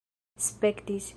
spektis 0.39 1.09